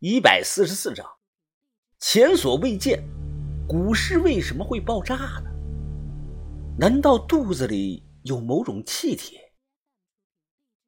[0.00, 1.06] 一百四十四章，
[2.00, 3.02] 前所未见，
[3.66, 5.50] 股市为什么会爆炸呢？
[6.78, 9.38] 难道肚子里有某种气体？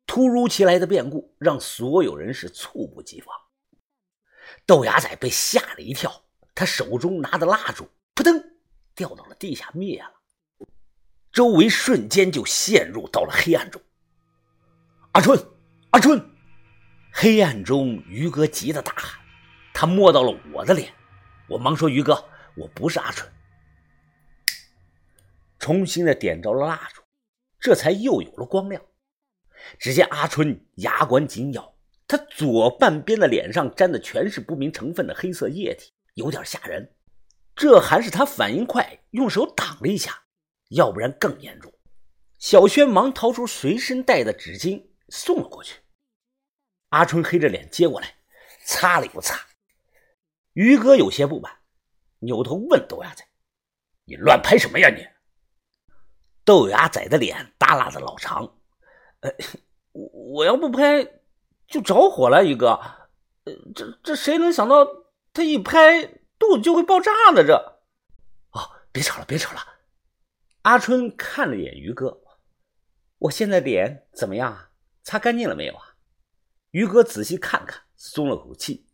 [0.07, 3.35] 突如其来的变故让所有人是猝不及防。
[4.67, 6.13] 豆芽仔被吓了一跳，
[6.55, 8.39] 他手中拿的蜡烛扑腾
[8.95, 10.67] 掉到了地下灭了，
[11.33, 13.81] 周围瞬间就陷入到了黑暗中。
[15.13, 15.43] 阿春，
[15.93, 16.23] 阿春！
[17.21, 19.21] 黑暗中，于哥急得大喊
[19.75, 20.95] ：“他摸到了我的脸！”
[21.51, 23.29] 我忙说：“于哥，我不是阿春。”
[25.59, 27.03] 重新的点着了蜡烛，
[27.59, 28.81] 这才又有了光亮。
[29.81, 31.75] 只见阿春牙关紧咬，
[32.07, 36.95] 他左半边的脸上沾的全是不明成分的黑色液体，有点吓人。
[37.57, 40.23] 这还是他反应快，用手挡了一下，
[40.69, 41.75] 要不然更严重。
[42.39, 45.81] 小轩忙掏出随身带的纸巾送了过去。
[46.91, 48.15] 阿春黑着脸接过来，
[48.65, 49.47] 擦了又擦。
[50.55, 51.53] 于哥有些不满，
[52.21, 53.25] 扭头问豆芽仔
[54.07, 55.07] ：“你乱拍什么呀你？”
[56.45, 58.59] 豆芽仔的脸耷拉的老长
[59.21, 59.31] ：“呃，
[59.93, 61.07] 我我要不拍
[61.67, 62.69] 就着火了，于哥。
[63.45, 64.87] 呃，这这谁能想到
[65.33, 66.05] 他一拍
[66.39, 67.45] 肚子就会爆炸呢？
[67.45, 67.55] 这……
[68.53, 69.61] 哦，别吵了，别吵了。”
[70.63, 72.23] 阿春看了眼于哥
[73.19, 74.71] ：“我现在脸怎么样啊？
[75.05, 75.85] 擦干净了没有啊？”
[76.71, 78.87] 于哥仔细看看，松了口气。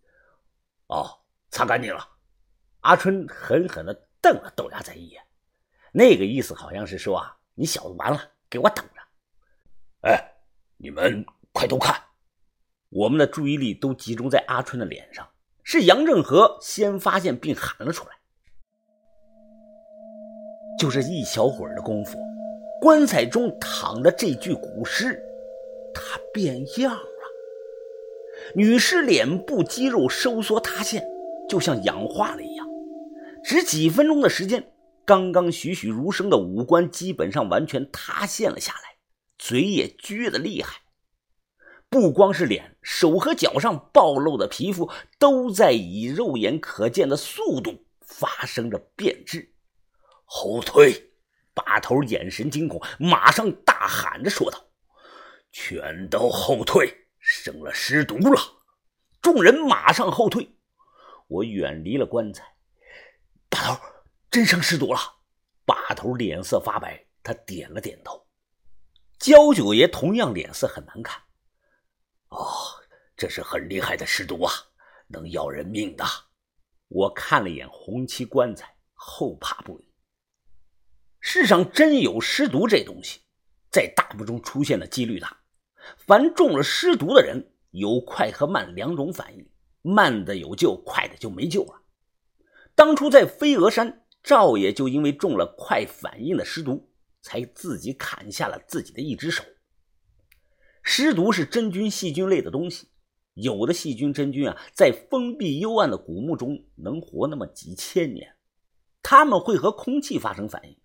[0.87, 1.11] 哦，
[1.51, 2.09] 擦干净了。
[2.81, 5.23] 阿春狠狠地瞪了豆芽仔一眼，
[5.93, 9.01] 那个意思好像是说啊，你小子完了，给我等着！
[10.09, 10.33] 哎，
[10.77, 12.01] 你们快都看！
[12.91, 15.29] 我们的注意力都集中在阿春的脸上。
[15.67, 18.11] 是杨正和先发现并喊了出来。
[20.79, 22.19] 就这一小会儿的功夫，
[22.83, 25.19] 棺材中躺的这具古尸，
[25.95, 26.99] 它变样。
[28.55, 31.05] 女尸脸部肌肉收缩塌陷，
[31.49, 32.67] 就像氧化了一样。
[33.43, 34.73] 只几分钟的时间，
[35.05, 38.97] 刚刚栩栩如生的五官基本上完全塌陷了下来，
[39.39, 40.83] 嘴也撅得厉害。
[41.89, 49.53] 不光是脸，手和脚上暴露的皮肤都在以肉眼可见的速度发生着变质。
[50.25, 51.11] 后退！
[51.55, 54.59] 把头眼神惊恐，马上大喊着说道
[55.53, 56.93] ：“全都后退！”
[57.27, 58.39] 生了尸毒了，
[59.23, 60.47] 众人马上后退。
[61.27, 62.45] 我远离了棺材。
[63.49, 63.81] 把头，
[64.31, 65.01] 真生尸毒了。
[65.65, 68.27] 把头脸色发白，他点了点头。
[69.19, 71.19] 焦九爷同样脸色很难看。
[72.29, 72.45] 哦，
[73.17, 74.53] 这是很厉害的尸毒啊，
[75.07, 76.05] 能要人命的。
[76.89, 79.91] 我看了眼红漆棺材，后怕不已。
[81.21, 83.23] 世上真有尸毒这东西，
[83.73, 85.41] 在大墓中出现的几率大。
[85.97, 89.49] 凡中了尸毒的人，有快和慢两种反应，
[89.83, 91.83] 慢的有救，快的就没救了。
[92.75, 96.91] 当初在飞鹅山，赵爷就因为中了快反应的尸毒，
[97.21, 99.45] 才自己砍下了自己的一只手。
[100.83, 102.89] 尸毒是真菌、细菌类的东西，
[103.35, 108.37] 有的细菌、真菌啊，在封闭幽暗的古墓中能活那么几千年，
[109.03, 110.77] 他们会和空气发生反应。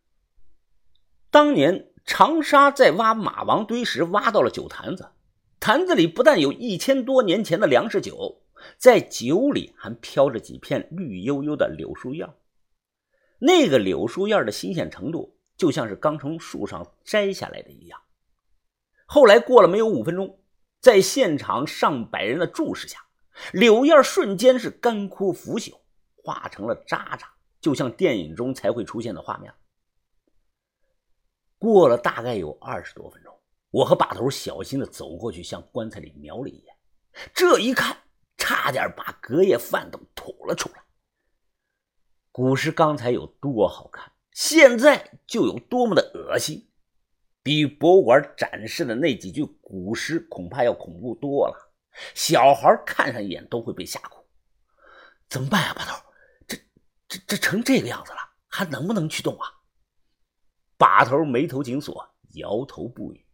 [1.29, 1.85] 当年。
[2.09, 5.11] 长沙在挖马王堆时，挖到了酒坛子，
[5.59, 8.41] 坛子里不但有一千多年前的粮食酒，
[8.79, 12.27] 在酒里还飘着几片绿油油的柳树叶。
[13.37, 18.01] 那个柳树叶的新鲜程度，就像是刚从树上摘下来的一样。
[19.05, 20.39] 后来过了没有五分钟，
[20.81, 22.97] 在现场上百人的注视下，
[23.53, 25.75] 柳叶瞬间是干枯腐朽，
[26.15, 27.27] 化成了渣渣，
[27.61, 29.53] 就像电影中才会出现的画面。
[31.59, 33.37] 过了大概有二十多分钟，
[33.69, 36.75] 我和把头小心的走过去，向棺材里瞄了一眼。
[37.33, 37.97] 这一看，
[38.37, 40.81] 差点把隔夜饭都吐了出来。
[42.31, 46.71] 古尸刚才有多好看，现在就有多么的恶心，
[47.43, 51.73] 比博物馆展示的那几具古尸恐怕要恐怖多了。
[52.15, 54.25] 小孩看上一眼都会被吓哭。
[55.27, 56.01] 怎么办呀，把头？
[56.47, 56.57] 这、
[57.09, 59.58] 这、这成这个样子了，还能不能去动啊？
[60.79, 62.03] 把头眉头紧锁，
[62.35, 63.25] 摇头不语。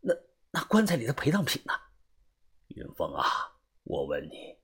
[0.00, 0.12] 那
[0.50, 1.72] 那棺材里的陪葬品呢？
[2.74, 3.24] 云峰啊，
[3.84, 4.56] 我问你，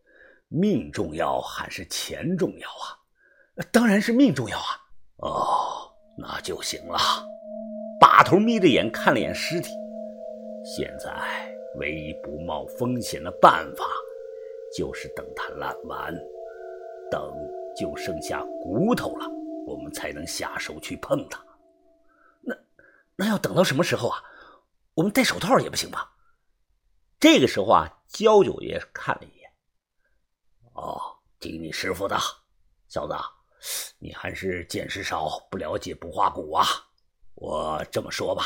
[0.48, 2.98] 命重要还是钱重要啊？
[3.70, 4.64] 当然是命重要啊！
[5.18, 6.98] 哦，那就行了。
[8.00, 9.70] 把头眯着眼看了眼尸体，
[10.64, 11.10] 现在
[11.76, 13.84] 唯一不冒风险的办法，
[14.76, 16.12] 就是等它烂完，
[17.08, 17.32] 等
[17.76, 19.26] 就剩下骨头了，
[19.64, 21.40] 我们才能下手去碰它。
[23.20, 24.22] 那要等到什么时候啊？
[24.94, 26.16] 我们戴手套也不行吧？
[27.18, 29.52] 这个时候啊，焦九爷看了一眼，
[30.74, 32.16] 哦，听你师傅的，
[32.86, 33.14] 小子，
[33.98, 36.64] 你还是见识少，不了解不化骨啊。
[37.34, 38.44] 我这么说吧，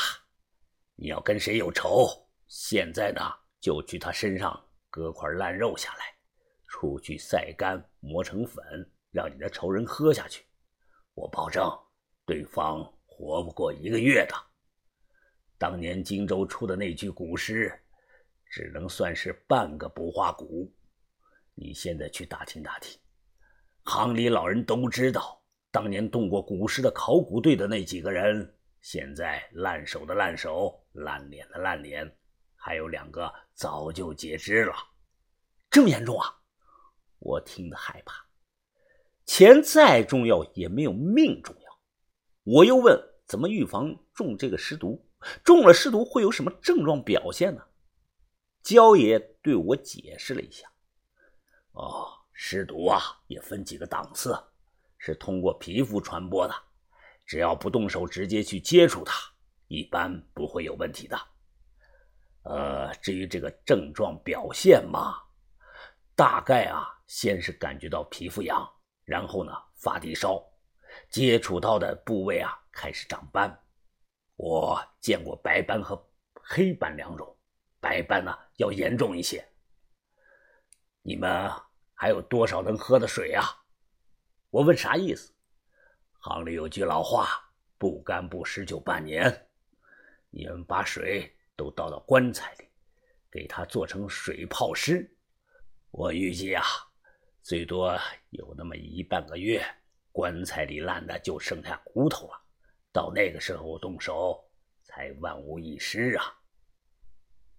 [0.95, 3.21] 你要跟谁有仇，现在呢
[3.61, 4.59] 就去他身上
[4.89, 6.15] 割块烂肉下来，
[6.67, 10.43] 出去晒干磨成粉，让你的仇人喝下去，
[11.13, 11.63] 我保证
[12.25, 14.35] 对方活不过一个月的。
[15.63, 17.71] 当年荆州出的那具古尸，
[18.49, 20.69] 只能算是半个不化蛊。
[21.55, 22.99] 你现在去打听打听，
[23.83, 32.13] 行里老人都知道，当年动过古尸的考古队的那几个人，现在烂手的烂手，烂脸的烂脸，
[32.57, 34.75] 还有两个早就截肢了。
[35.71, 36.27] 这么严重啊！
[37.19, 38.15] 我听得害怕。
[39.25, 41.79] 钱再重要也没有命重要。
[42.43, 45.01] 我又问：怎么预防中这个尸毒？
[45.43, 47.63] 中了尸毒会有什么症状表现呢？
[48.61, 50.71] 焦爷对我解释了一下
[51.73, 54.41] ：“哦，尸毒啊，也分几个档次，
[54.97, 56.53] 是通过皮肤传播的，
[57.25, 59.19] 只要不动手直接去接触它，
[59.67, 61.19] 一般不会有问题的。
[62.43, 65.15] 呃，至于这个症状表现嘛，
[66.15, 68.65] 大概啊，先是感觉到皮肤痒，
[69.03, 70.41] 然后呢发低烧，
[71.09, 73.59] 接触到的部位啊开始长斑。”
[74.43, 75.95] 我见过白斑和
[76.33, 77.33] 黑斑两种，
[77.79, 79.41] 白斑呢要严重一些。
[81.01, 81.49] 你们
[81.93, 83.45] 还有多少能喝的水啊？
[84.49, 85.33] 我问啥意思？
[86.19, 89.47] 行里有句老话，不干不湿就半年。
[90.29, 92.67] 你们把水都倒到棺材里，
[93.31, 95.09] 给它做成水泡尸。
[95.89, 96.65] 我预计啊，
[97.41, 97.97] 最多
[98.31, 99.65] 有那么一半个月，
[100.11, 102.42] 棺材里烂的就剩下骨头了。
[102.93, 104.39] 到那个时候动手，
[104.83, 106.23] 才万无一失啊！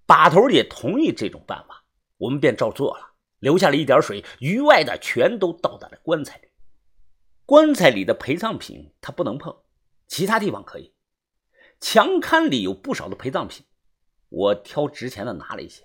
[0.07, 1.85] 把头也同意这种办法，
[2.19, 6.49] 我们便照做了，留下了一点水，余外的全都倒在了棺材里。
[7.45, 9.55] 棺材里的陪葬品他不能碰，
[10.07, 10.95] 其他地方可以。
[11.81, 13.67] 墙龛里有不少的陪葬品，
[14.29, 15.85] 我挑值钱的拿了一些。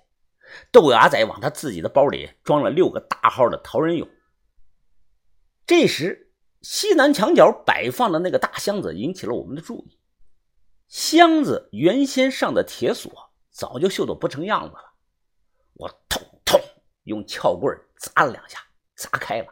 [0.71, 4.07] 豆芽仔往他自己的包里装了六个大号的陶人俑。
[5.65, 6.27] 这时。
[6.61, 9.97] 西南墙角摆放的那个大箱子引起了我们的注意。
[10.87, 14.93] 箱子原先上的铁锁早就锈得不成样子了。
[15.73, 16.59] 我痛痛
[17.03, 18.59] 用撬棍砸了两下，
[18.95, 19.47] 砸开了。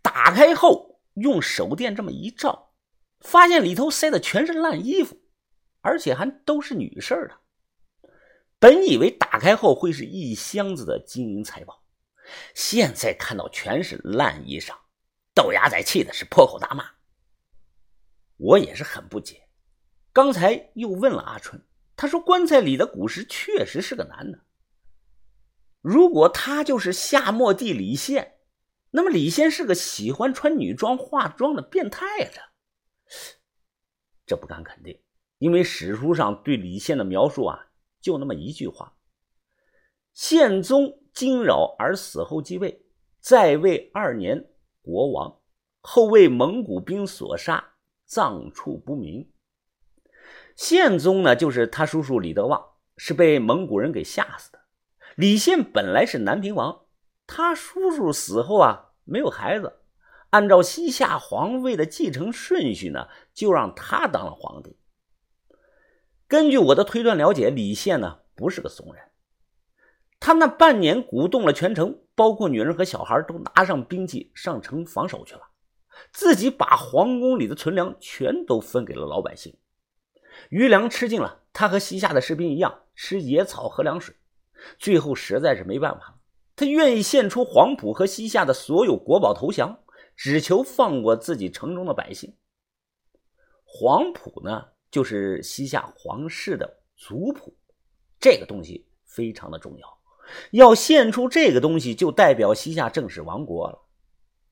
[0.00, 2.72] 打开后用手电这么一照，
[3.20, 5.16] 发现里头塞的全是烂衣服，
[5.80, 8.10] 而且还都是女士的。
[8.58, 11.82] 本以为打开后会是一箱子的金银财宝，
[12.54, 14.74] 现在看到全是烂衣裳。
[15.34, 16.84] 豆芽仔气的是破口大骂，
[18.36, 19.48] 我也是很不解。
[20.12, 24.40] 刚才又问了阿春，他说棺材里的古尸确实是个男的。
[25.80, 28.36] 如果他就是夏末帝李现，
[28.90, 32.30] 那么李现是个喜欢穿女装化妆的变态呀？
[34.26, 34.98] 这这不敢肯定，
[35.38, 37.68] 因为史书上对李现的描述啊，
[38.00, 38.96] 就那么一句话：
[40.14, 42.86] 宪宗惊扰而死后继位，
[43.20, 44.51] 在位二年。
[44.82, 45.40] 国王
[45.80, 47.74] 后为蒙古兵所杀，
[48.04, 49.30] 葬处不明。
[50.54, 52.62] 宪宗呢，就是他叔叔李德旺，
[52.96, 54.60] 是被蒙古人给吓死的。
[55.16, 56.86] 李宪本来是南平王，
[57.26, 59.80] 他叔叔死后啊，没有孩子，
[60.30, 64.76] 按照西夏皇位的继承顺序呢，就让他当了皇帝。
[66.28, 69.04] 根据我的推断了解，李宪呢不是个怂人。
[70.20, 75.42] 他那半年鼓动了全城，包括女人和小孩，都拿上兵器上城防守去了，
[76.12, 79.56] 自己把皇宫里的存粮全都分给了老百姓。
[80.50, 84.14] 余粮吃尽了，他和西夏的士兵一样吃野草喝凉水。
[84.78, 86.20] 最后实在是没办法了，
[86.54, 89.82] 他愿意献出黄埔和西夏的所有国宝投降，
[90.16, 92.36] 只求放过自己城中的百姓。
[93.64, 97.56] 黄埔呢，就是西夏皇室的族谱，
[98.20, 100.01] 这个东西非常的重要。
[100.50, 103.78] 要献出这个东西，就代表西夏正式亡国了。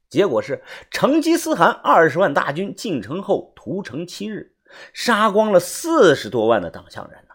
[0.08, 4.56] 结果是成吉思汗二十万大军进城后屠城七日，
[4.92, 7.34] 杀光了四十多万的党项人呢。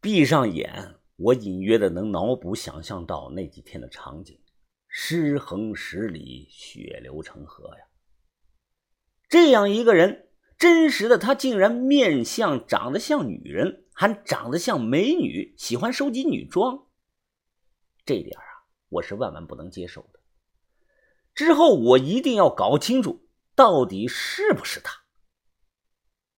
[0.00, 4.38] 闭上眼，我隐约的能脑补想象到那几天的场景：
[4.88, 7.84] 尸横十里，血流成河呀。
[9.28, 16.83] 这样一个人，真实的他竟然面相长得像女人，还长得像美女，喜欢收集女装。
[18.04, 18.44] 这点啊，
[18.88, 20.20] 我是万万不能接受的。
[21.34, 25.03] 之后我一定要搞清楚，到底是不是他。